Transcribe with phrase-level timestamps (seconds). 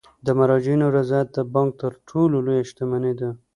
[0.25, 3.29] د مراجعینو رضایت د بانک تر ټولو لویه شتمني ده.